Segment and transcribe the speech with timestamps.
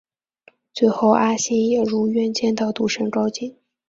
[0.73, 3.55] 最后阿星也如愿见到赌神高进。